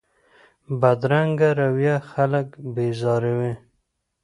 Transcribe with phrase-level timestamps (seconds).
[0.79, 3.53] بدرنګه رویه خلک بېزاروي